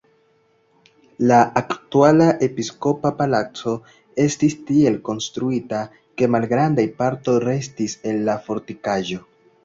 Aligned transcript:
La 1.31 1.39
aktuala 1.59 2.29
episkopa 2.45 3.11
palaco 3.19 3.73
estis 4.23 4.55
tiel 4.69 4.97
konstruita, 5.09 5.81
ke 6.21 6.29
malgrandaj 6.37 6.85
partoj 7.03 7.35
restis 7.45 7.95
el 8.13 8.25
la 8.31 8.37
fortikaĵo. 8.49 9.21